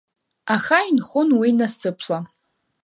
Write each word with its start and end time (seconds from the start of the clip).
Аха 0.55 0.77
инхон 0.89 1.29
уи 1.39 1.49
насыԥла. 1.57 2.19